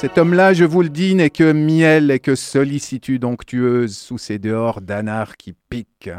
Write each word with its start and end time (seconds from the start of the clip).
Cet 0.00 0.16
homme-là, 0.16 0.54
je 0.54 0.64
vous 0.64 0.80
le 0.80 0.88
dis, 0.88 1.14
n'est 1.14 1.28
que 1.28 1.52
miel 1.52 2.10
et 2.10 2.20
que 2.20 2.34
sollicitude 2.34 3.22
onctueuse 3.22 3.94
sous 3.94 4.16
ces 4.16 4.38
dehors 4.38 4.80
d'anard 4.80 5.36
qui 5.36 5.52
piquent. 5.68 6.10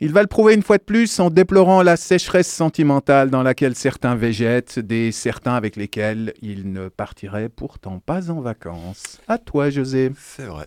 Il 0.00 0.12
va 0.12 0.22
le 0.22 0.26
prouver 0.26 0.54
une 0.54 0.62
fois 0.64 0.76
de 0.78 0.82
plus 0.82 1.20
en 1.20 1.30
déplorant 1.30 1.84
la 1.84 1.96
sécheresse 1.96 2.52
sentimentale 2.52 3.30
dans 3.30 3.44
laquelle 3.44 3.76
certains 3.76 4.16
végètent, 4.16 4.80
des 4.80 5.12
certains 5.12 5.54
avec 5.54 5.76
lesquels 5.76 6.34
il 6.42 6.72
ne 6.72 6.88
partirait 6.88 7.48
pourtant 7.48 8.00
pas 8.04 8.28
en 8.28 8.40
vacances. 8.40 9.20
À 9.28 9.38
toi, 9.38 9.70
José. 9.70 10.10
C'est 10.18 10.46
vrai. 10.46 10.66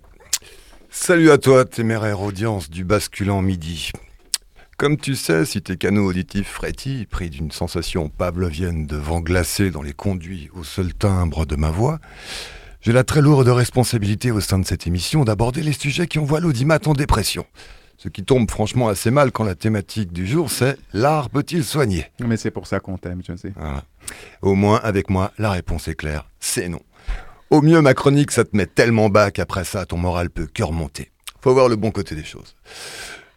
Salut 0.89 1.31
à 1.31 1.37
toi, 1.37 1.65
téméraire 1.65 2.21
audience 2.21 2.69
du 2.69 2.85
basculant 2.85 3.41
midi. 3.41 3.91
Comme 4.77 4.97
tu 4.97 5.15
sais, 5.15 5.45
si 5.45 5.61
tes 5.61 5.77
canaux 5.77 6.09
auditifs 6.09 6.49
frétillent, 6.49 7.05
pris 7.05 7.29
d'une 7.29 7.49
sensation 7.49 8.09
pavlovienne 8.09 8.85
de 8.85 8.97
vent 8.97 9.21
glacé 9.21 9.71
dans 9.71 9.81
les 9.81 9.93
conduits 9.93 10.49
au 10.53 10.65
seul 10.65 10.93
timbre 10.93 11.45
de 11.45 11.55
ma 11.55 11.71
voix, 11.71 11.99
j'ai 12.81 12.91
la 12.91 13.05
très 13.05 13.21
lourde 13.21 13.47
responsabilité 13.47 14.31
au 14.31 14.41
sein 14.41 14.59
de 14.59 14.65
cette 14.65 14.85
émission 14.85 15.23
d'aborder 15.23 15.63
les 15.63 15.71
sujets 15.71 16.07
qui 16.07 16.19
envoient 16.19 16.41
l'audimat 16.41 16.79
en 16.87 16.93
dépression. 16.93 17.45
Ce 17.97 18.09
qui 18.09 18.25
tombe 18.25 18.51
franchement 18.51 18.89
assez 18.89 19.11
mal 19.11 19.31
quand 19.31 19.45
la 19.45 19.55
thématique 19.55 20.11
du 20.11 20.27
jour 20.27 20.51
c'est 20.51 20.77
L'art 20.91 21.29
peut-il 21.29 21.63
soigner? 21.63 22.07
Mais 22.19 22.35
c'est 22.35 22.51
pour 22.51 22.67
ça 22.67 22.81
qu'on 22.81 22.97
t'aime, 22.97 23.21
je 23.25 23.33
sais. 23.37 23.53
Au 24.41 24.55
moins, 24.55 24.81
avec 24.83 25.09
moi, 25.09 25.31
la 25.37 25.51
réponse 25.51 25.87
est 25.87 25.95
claire, 25.95 26.29
c'est 26.41 26.67
non. 26.67 26.81
Au 27.49 27.61
mieux, 27.61 27.79
ma 27.79 27.93
chronique, 27.93 28.31
ça 28.31 28.43
te 28.43 28.57
met 28.57 28.65
tellement 28.65 29.07
bas 29.07 29.31
qu'après 29.31 29.63
ça, 29.63 29.85
ton 29.85 29.97
moral 29.97 30.29
peut 30.29 30.49
que 30.53 30.63
remonter. 30.63 31.11
Faut 31.39 31.53
voir 31.53 31.69
le 31.69 31.77
bon 31.77 31.91
côté 31.91 32.13
des 32.13 32.25
choses. 32.25 32.57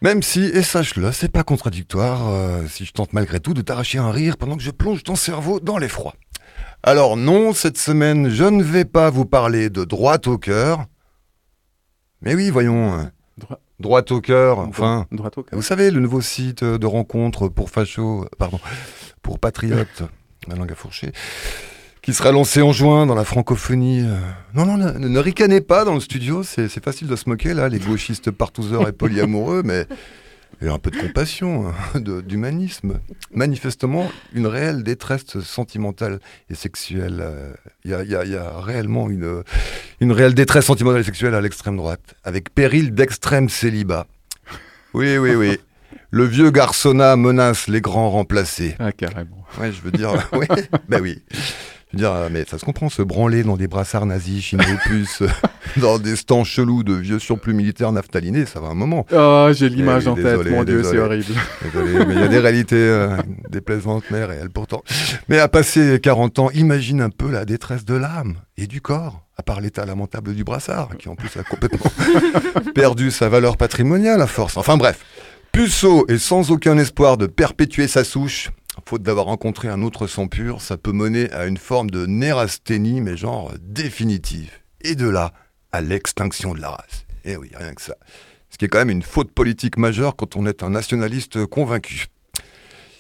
Même 0.01 0.23
si, 0.23 0.45
et 0.45 0.63
sache-le, 0.63 1.11
c'est 1.11 1.31
pas 1.31 1.43
contradictoire 1.43 2.29
euh, 2.29 2.67
si 2.69 2.85
je 2.85 2.93
tente 2.93 3.13
malgré 3.13 3.41
tout 3.41 3.53
de 3.53 3.63
t'arracher 3.63 3.99
un 3.99 4.13
rire 4.13 4.37
pendant 4.37 4.57
que 4.57 4.63
je 4.63 4.71
plonge 4.71 5.03
ton 5.03 5.17
cerveau 5.17 5.59
dans 5.59 5.77
l'effroi. 5.77 6.15
Alors 6.85 7.17
non, 7.17 7.53
cette 7.53 7.79
semaine, 7.79 8.29
je 8.29 8.45
ne 8.45 8.63
vais 8.63 8.85
pas 8.85 9.11
vous 9.11 9.25
parler 9.25 9.71
de 9.71 9.85
droite 9.85 10.29
au 10.29 10.39
cœur. 10.39 10.87
Mais 12.23 12.35
oui, 12.35 12.51
voyons. 12.51 13.01
Euh, 13.01 13.55
droite 13.81 14.13
au 14.13 14.21
cœur, 14.21 14.61
enfin. 14.61 15.07
Droite 15.11 15.39
au 15.39 15.43
cœur. 15.43 15.59
Vous 15.59 15.65
savez, 15.65 15.91
le 15.91 15.99
nouveau 15.99 16.21
site 16.21 16.63
de 16.63 16.87
rencontre 16.87 17.49
pour 17.49 17.71
fachos, 17.71 18.23
euh, 18.23 18.29
pardon, 18.39 18.61
pour 19.23 19.41
patriotes, 19.41 20.05
la 20.47 20.55
langue 20.55 20.71
à 20.71 20.77
fourcher 20.77 21.13
qui 22.09 22.15
sera 22.15 22.33
lancé 22.33 22.63
en 22.63 22.73
juin 22.73 23.05
dans 23.05 23.15
la 23.15 23.23
francophonie. 23.23 24.01
Euh. 24.01 24.17
Non, 24.55 24.65
non, 24.65 24.79
ne, 24.79 24.93
ne, 24.93 25.19
ricanez 25.19 25.61
pas 25.61 25.85
dans 25.85 25.93
le 25.93 26.01
studio, 26.01 26.43
c'est 26.43 26.83
facile 26.83 27.07
de 27.07 27.15
se 27.17 27.29
moquer 27.29 27.53
là, 27.53 27.69
les 27.69 27.79
gauchistes 27.79 28.31
partouzeurs 28.31 28.89
et 28.89 28.93
polyamoureux, 28.93 29.61
mais 29.63 29.85
il 30.63 30.69
y 30.69 30.71
a 30.71 30.73
un 30.73 30.79
peu 30.79 30.91
de 30.91 30.97
compassion, 30.97 31.69
hein, 31.69 32.01
d'humanisme. 32.01 33.01
Manifestement, 33.35 34.11
une 34.33 34.47
réelle 34.47 34.85
détresse 34.85 35.39
sentimentale 35.41 36.21
et 36.49 36.55
sexuelle. 36.55 37.19
Euh. 37.21 37.53
Il 37.85 37.91
y, 37.91 37.95
a, 37.95 38.03
y, 38.05 38.15
a, 38.15 38.25
y, 38.25 38.37
a, 38.37 38.59
réellement 38.59 39.11
une, 39.11 39.43
une 40.01 40.13
réelle 40.13 40.33
détresse 40.33 40.65
sentimentale 40.65 41.03
et 41.03 41.05
sexuelle 41.05 41.35
à 41.35 41.43
l'extrême 41.43 41.77
droite, 41.77 42.15
avec 42.25 42.55
péril 42.55 42.95
d'extrême 42.95 43.51
célibat. 43.51 44.07
Oui, 44.95 45.19
oui, 45.19 45.35
oui. 45.35 45.59
Le 46.11 46.25
vieux 46.25 46.51
garçonnat 46.51 47.17
menace 47.17 47.69
les 47.69 47.83
grands 47.83 48.09
remplacés. 48.09 48.77
Ah, 48.79 48.93
carrément. 48.93 49.45
Ouais, 49.61 49.73
je 49.73 49.83
veux 49.83 49.91
dire, 49.91 50.27
oui, 50.33 50.47
ben 50.89 51.03
oui. 51.03 51.23
Je 51.91 51.97
veux 51.97 52.03
dire, 52.03 52.13
euh, 52.13 52.29
mais 52.31 52.45
ça 52.45 52.59
se 52.59 52.67
comprend, 52.67 52.91
se 52.91 53.01
branler 53.01 53.43
dans 53.43 53.57
des 53.57 53.67
brassards 53.67 54.05
nazis, 54.05 54.45
chinois 54.45 54.67
plus, 54.85 55.23
euh, 55.23 55.29
dans 55.79 55.99
des 55.99 56.17
stands 56.17 56.45
chelous 56.45 56.83
de 56.83 56.93
vieux 56.93 57.19
surplus 57.19 57.55
militaires 57.55 57.93
naphtalinés, 57.93 58.45
ça 58.45 58.61
va 58.61 58.69
un 58.69 58.75
moment. 58.75 59.07
Oh, 59.11 59.49
j'ai 59.53 59.71
l'image 59.71 60.05
eh 60.05 60.11
en 60.11 60.15
tête, 60.15 60.51
mon 60.51 60.65
Dieu, 60.65 60.83
c'est 60.83 60.99
horrible. 60.99 61.25
Désolé, 61.63 62.05
mais 62.05 62.15
il 62.15 62.21
y 62.21 62.25
a 62.25 62.29
des 62.29 62.39
réalités 62.39 62.77
euh, 62.77 63.17
déplaisantes, 63.49 64.05
mais 64.11 64.23
réelles 64.23 64.51
pourtant. 64.51 64.83
Mais 65.29 65.39
à 65.39 65.49
passer 65.49 65.99
40 65.99 66.39
ans, 66.41 66.51
imagine 66.51 67.01
un 67.01 67.11
peu 67.11 67.31
la 67.31 67.47
détresse 67.47 67.87
de 67.87 67.95
l'âme 67.95 68.35
et 68.59 68.67
du 68.67 68.83
corps, 68.83 69.23
à 69.39 69.43
part 69.43 69.63
l'état 69.63 69.87
lamentable 69.87 70.35
du 70.35 70.45
brassard, 70.45 70.91
qui 70.99 71.09
en 71.09 71.15
plus 71.15 71.35
a 71.39 71.43
complètement 71.43 71.91
perdu 72.75 73.11
sa 73.11 73.31
valeur 73.31 73.57
patrimoniale 73.57 74.21
à 74.21 74.27
force. 74.27 74.59
Enfin 74.59 74.77
bref. 74.77 75.05
Puceau 75.53 76.05
et 76.09 76.19
sans 76.19 76.51
aucun 76.51 76.77
espoir 76.77 77.17
de 77.17 77.27
perpétuer 77.27 77.89
sa 77.89 78.05
souche, 78.05 78.51
faute 78.89 79.03
d'avoir 79.03 79.27
rencontré 79.27 79.69
un 79.69 79.83
autre 79.83 80.07
sang 80.07 80.29
pur, 80.29 80.63
ça 80.63 80.79
peut 80.79 80.93
mener 80.93 81.31
à 81.33 81.45
une 81.45 81.59
forme 81.59 81.91
de 81.91 82.07
nérasthénie, 82.07 83.03
mais 83.03 83.19
genre 83.19 83.53
définitive. 83.61 84.51
Et 84.81 84.95
de 84.95 85.07
là 85.07 85.35
à 85.73 85.83
l'extinction 85.83 86.55
de 86.55 86.63
la 86.63 86.71
race. 86.71 87.05
Eh 87.27 87.37
oui, 87.37 87.51
rien 87.55 87.75
que 87.75 87.83
ça. 87.83 87.97
Ce 88.49 88.57
qui 88.57 88.65
est 88.65 88.69
quand 88.69 88.79
même 88.79 88.89
une 88.89 89.03
faute 89.03 89.31
politique 89.31 89.77
majeure 89.77 90.17
quand 90.17 90.37
on 90.37 90.47
est 90.47 90.63
un 90.63 90.71
nationaliste 90.71 91.45
convaincu. 91.45 92.07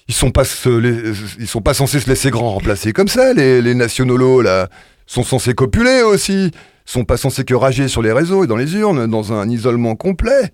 Ils 0.09 0.15
sont 0.15 0.31
pas, 0.31 0.43
ils 0.44 1.49
sont 1.49 1.62
pas 1.62 1.72
censés 1.72 2.00
se 2.00 2.09
laisser 2.10 2.31
grand 2.31 2.53
remplacer 2.53 2.93
comme 2.93 3.09
ça, 3.09 3.32
les, 3.32 3.62
les 3.62 3.75
là. 3.75 4.69
Sont 5.06 5.25
censés 5.25 5.55
copuler 5.55 6.03
aussi. 6.03 6.50
Sont 6.84 7.06
pas 7.06 7.16
censés 7.16 7.44
que 7.44 7.55
rager 7.55 7.88
sur 7.88 8.03
les 8.03 8.12
réseaux 8.12 8.44
et 8.44 8.47
dans 8.47 8.56
les 8.56 8.75
urnes, 8.75 9.06
dans 9.06 9.32
un 9.32 9.49
isolement 9.49 9.97
complet. 9.97 10.53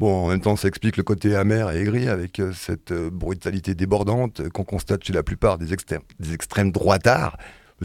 Bon, 0.00 0.26
en 0.26 0.28
même 0.28 0.40
temps, 0.40 0.54
ça 0.54 0.68
explique 0.68 0.96
le 0.96 1.02
côté 1.02 1.34
amer 1.34 1.72
et 1.72 1.80
aigri 1.80 2.08
avec 2.08 2.38
euh, 2.38 2.52
cette 2.52 2.92
euh, 2.92 3.10
brutalité 3.10 3.74
débordante 3.74 4.40
euh, 4.40 4.48
qu'on 4.48 4.62
constate 4.62 5.02
chez 5.02 5.12
la 5.12 5.24
plupart 5.24 5.58
des, 5.58 5.72
extrêmes, 5.72 6.02
des 6.20 6.34
extrêmes 6.34 6.70
droitards. 6.70 7.36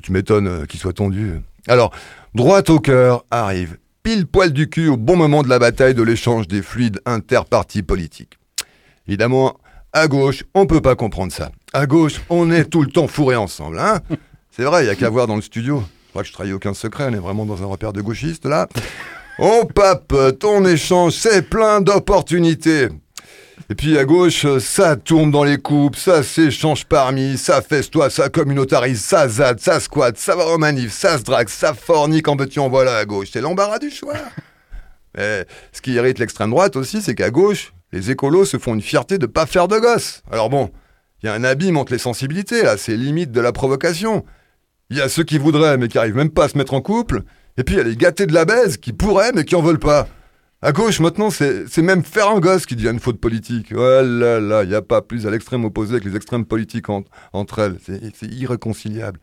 Tu 0.02 0.12
m'étonnes 0.12 0.68
qu'ils 0.68 0.80
soient 0.80 0.94
tendus. 0.94 1.40
Alors, 1.68 1.92
droite 2.36 2.70
au 2.70 2.80
cœur 2.80 3.26
arrive, 3.32 3.78
pile 4.02 4.28
poil 4.28 4.52
du 4.52 4.70
cul 4.70 4.88
au 4.88 4.98
bon 4.98 5.16
moment 5.16 5.44
de 5.44 5.50
la 5.50 5.60
bataille 5.60 5.94
de 5.94 6.04
l'échange 6.04 6.48
des 6.48 6.62
fluides 6.62 7.00
interpartis 7.06 7.84
politiques. 7.84 8.40
Évidemment, 9.08 9.60
à 9.92 10.08
gauche, 10.08 10.44
on 10.56 10.66
peut 10.66 10.82
pas 10.82 10.96
comprendre 10.96 11.32
ça. 11.32 11.52
À 11.74 11.86
gauche, 11.86 12.22
on 12.30 12.50
est 12.50 12.66
tout 12.66 12.82
le 12.82 12.90
temps 12.90 13.08
fourrés 13.08 13.36
ensemble, 13.36 13.78
hein 13.78 14.00
C'est 14.50 14.64
vrai, 14.64 14.84
il 14.84 14.88
y 14.88 14.90
a 14.90 14.96
qu'à 14.96 15.10
voir 15.10 15.28
dans 15.28 15.36
le 15.36 15.44
studio. 15.44 15.84
Je 16.06 16.10
crois 16.10 16.24
que 16.24 16.28
je 16.28 16.34
trahis 16.34 16.54
aucun 16.54 16.74
secret, 16.74 17.06
on 17.10 17.14
est 17.14 17.20
vraiment 17.20 17.46
dans 17.46 17.62
un 17.62 17.68
repère 17.68 17.94
de 17.94 18.02
gauchistes, 18.02 18.46
là. 18.46 18.68
Oh 19.40 19.66
pape, 19.74 20.14
ton 20.40 20.64
échange, 20.64 21.14
c'est 21.14 21.42
plein 21.42 21.82
d'opportunités. 21.82 22.90
Et 23.70 23.76
puis 23.76 23.98
à 23.98 24.06
gauche, 24.06 24.46
ça 24.60 24.96
tourne 24.96 25.32
dans 25.32 25.44
les 25.44 25.58
coupes, 25.58 25.96
ça 25.96 26.22
s'échange 26.22 26.86
parmi, 26.86 27.38
ça 27.38 27.64
fesse-toi, 27.64 28.12
ça 28.12 28.30
communautarise, 28.30 29.02
ça 29.02 29.28
zade, 29.28 29.60
ça 29.60 29.80
squatte, 29.80 30.18
ça 30.20 30.36
va 30.36 30.46
au 30.46 30.60
manif, 30.60 30.92
ça 30.92 31.18
se 31.18 31.24
drague, 31.24 31.50
ça 31.50 31.74
fornique 31.74 32.28
en 32.28 32.38
petit 32.38 32.60
en 32.60 32.70
voilà 32.70 32.98
à 32.98 33.06
gauche. 33.06 33.30
C'est 33.34 33.42
l'embarras 33.42 33.80
du 33.80 33.90
choix. 33.90 34.20
Mais 35.18 35.48
ce 35.72 35.82
qui 35.82 35.94
irrite 35.94 36.20
l'extrême 36.20 36.52
droite 36.52 36.76
aussi, 36.76 37.02
c'est 37.02 37.16
qu'à 37.16 37.32
gauche, 37.32 37.74
les 37.92 38.12
écolos 38.12 38.46
se 38.46 38.58
font 38.60 38.76
une 38.76 38.82
fierté 38.82 39.18
de 39.18 39.26
pas 39.26 39.48
faire 39.48 39.68
de 39.68 39.80
gosses. 39.80 40.22
Alors 40.32 40.52
bon, 40.52 40.70
il 41.24 41.26
y 41.26 41.30
a 41.30 41.34
un 41.34 41.44
abîme 41.44 41.78
entre 41.78 41.94
les 41.94 42.00
sensibilités, 42.00 42.62
là, 42.62 42.78
c'est 42.78 42.96
limite 42.96 43.32
de 43.32 43.42
la 43.42 43.52
provocation. 43.52 44.26
Il 44.92 44.98
y 44.98 45.02
a 45.02 45.10
ceux 45.10 45.24
qui 45.24 45.40
voudraient, 45.40 45.78
mais 45.78 45.88
qui 45.88 45.98
arrivent 45.98 46.18
même 46.18 46.30
pas 46.30 46.46
à 46.46 46.50
se 46.50 46.58
mettre 46.58 46.76
en 46.76 46.82
couple. 46.82 47.24
Et 47.58 47.64
puis 47.64 47.76
il 47.76 48.02
y 48.02 48.06
a 48.06 48.12
de 48.12 48.34
la 48.34 48.46
baise 48.46 48.78
qui 48.78 48.94
pourraient 48.94 49.32
mais 49.34 49.44
qui 49.44 49.56
en 49.56 49.62
veulent 49.62 49.80
pas. 49.80 50.08
À 50.62 50.72
gauche, 50.72 51.02
maintenant, 51.02 51.30
c'est 51.30 51.78
même 51.80 52.04
faire 52.06 52.30
un 52.30 52.40
gosse 52.40 52.66
qui 52.66 52.78
devient 52.78 52.92
une 52.92 53.00
faute 53.02 53.20
politique. 53.20 53.74
Oh 53.76 53.78
là 53.78 54.40
là, 54.40 54.64
il 54.64 54.70
n'y 54.70 54.76
a 54.76 54.82
pas 54.82 55.02
plus 55.02 55.28
à 55.28 55.30
l'extrême 55.30 55.66
opposé 55.66 56.00
que 56.00 56.08
les 56.08 56.16
extrêmes 56.16 56.46
politiques 56.46 56.88
entre 57.34 57.60
elles. 57.60 57.76
C'est 57.84 58.28
irréconciliable. 58.28 59.20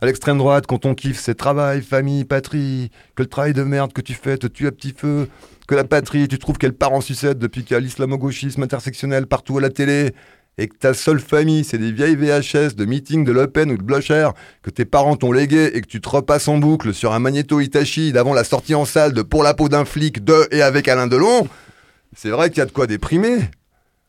À 0.00 0.06
l'extrême 0.06 0.38
droite, 0.38 0.64
quand 0.66 0.86
on 0.86 0.94
kiffe, 0.94 1.20
c'est 1.20 1.34
travail, 1.34 1.82
famille, 1.82 2.24
patrie, 2.24 2.90
que 3.14 3.22
le 3.22 3.28
travail 3.28 3.52
de 3.52 3.62
merde 3.62 3.92
que 3.92 4.00
tu 4.00 4.14
fais 4.14 4.38
te 4.38 4.46
tue 4.46 4.66
à 4.66 4.72
petit 4.72 4.94
feu, 4.96 5.28
que 5.68 5.74
la 5.74 5.84
patrie, 5.84 6.26
tu 6.26 6.38
trouves 6.38 6.56
qu'elle 6.56 6.72
part 6.72 6.92
en 6.92 7.02
sucette 7.02 7.38
depuis 7.38 7.62
qu'il 7.62 7.74
y 7.74 7.76
a 7.76 7.80
l'islamo-gauchisme 7.80 8.62
intersectionnel 8.62 9.26
partout 9.26 9.58
à 9.58 9.60
la 9.60 9.68
télé, 9.68 10.14
et 10.60 10.68
que 10.68 10.76
ta 10.76 10.92
seule 10.92 11.20
famille, 11.20 11.64
c'est 11.64 11.78
des 11.78 11.90
vieilles 11.90 12.16
VHS 12.16 12.74
de 12.76 12.84
meeting 12.84 13.24
de 13.24 13.32
Le 13.32 13.46
Pen 13.46 13.70
ou 13.70 13.78
de 13.78 13.82
Blocher 13.82 14.28
que 14.62 14.68
tes 14.68 14.84
parents 14.84 15.16
t'ont 15.16 15.32
légué 15.32 15.70
et 15.72 15.80
que 15.80 15.86
tu 15.86 16.02
te 16.02 16.08
repasses 16.10 16.48
en 16.48 16.58
boucle 16.58 16.92
sur 16.92 17.14
un 17.14 17.18
magnéto 17.18 17.60
Itachi 17.60 18.12
d'avant 18.12 18.34
la 18.34 18.44
sortie 18.44 18.74
en 18.74 18.84
salle 18.84 19.14
de 19.14 19.22
Pour 19.22 19.42
la 19.42 19.54
peau 19.54 19.70
d'un 19.70 19.86
flic 19.86 20.22
de 20.22 20.46
et 20.50 20.60
avec 20.60 20.86
Alain 20.86 21.06
Delon, 21.06 21.48
c'est 22.14 22.28
vrai 22.28 22.50
qu'il 22.50 22.58
y 22.58 22.60
a 22.60 22.66
de 22.66 22.72
quoi 22.72 22.86
déprimer. 22.86 23.38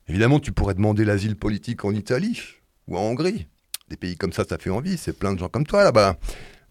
Évidemment, 0.10 0.42
tu 0.42 0.52
pourrais 0.52 0.74
demander 0.74 1.06
l'asile 1.06 1.38
politique 1.38 1.86
en 1.86 1.94
Italie 1.94 2.38
ou 2.90 2.98
en 2.98 3.02
Hongrie. 3.02 3.48
Des 3.90 3.96
pays 3.96 4.18
comme 4.18 4.34
ça, 4.34 4.44
ça 4.44 4.58
fait 4.58 4.70
envie, 4.70 4.98
c'est 4.98 5.18
plein 5.18 5.32
de 5.32 5.40
gens 5.40 5.48
comme 5.48 5.66
toi 5.66 5.86
là-bas. 5.86 6.18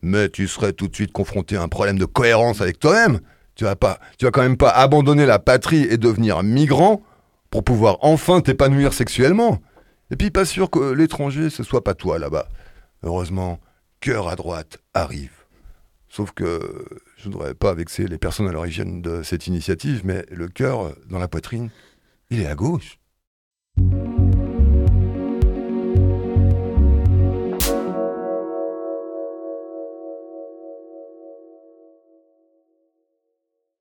Mais 0.03 0.29
tu 0.29 0.47
serais 0.47 0.75
tout 0.75 0.89
de 0.89 0.95
suite 0.95 1.13
confronté 1.13 1.57
à 1.57 1.63
un 1.63 1.69
problème 1.69 1.99
de 1.99 2.05
cohérence 2.05 2.61
avec 2.61 2.81
toi-même. 2.81 3.21
Tu 3.55 3.65
vas 3.65 3.77
pas, 3.77 3.99
tu 4.19 4.27
vas 4.27 4.31
quand 4.31 4.43
même 4.43 4.59
pas 4.59 4.71
abandonner 4.73 5.25
la 5.25 5.39
patrie 5.39 5.87
et 5.89 5.97
devenir 5.97 6.43
migrant 6.43 7.01
pour 7.49 7.65
pouvoir 7.65 7.97
enfin 8.03 8.43
t'épanouir 8.43 8.93
sexuellement. 8.93 9.59
Et 10.11 10.17
puis 10.17 10.31
pas 10.31 10.45
sûr 10.45 10.71
que 10.71 10.93
l'étranger, 10.93 11.51
ce 11.51 11.63
soit 11.63 11.85
pas 11.85 11.95
toi 11.95 12.19
là-bas. 12.19 12.49
Heureusement, 13.03 13.61
cœur 14.01 14.29
à 14.29 14.37
droite 14.37 14.79
arrive. 14.95 15.33
Sauf 16.09 16.33
que 16.33 16.85
je 17.17 17.29
ne 17.29 17.35
voudrais 17.35 17.55
pas 17.55 17.75
vexer 17.75 18.09
les 18.09 18.19
personnes 18.19 18.49
à 18.49 18.53
l'origine 18.53 19.01
de 19.01 19.23
cette 19.23 19.47
initiative, 19.47 20.03
mais 20.05 20.27
le 20.31 20.49
cœur 20.49 20.95
dans 21.09 21.19
la 21.19 21.29
poitrine, 21.29 21.71
il 22.31 22.41
est 22.41 22.47
à 22.47 22.55
gauche. 22.55 23.00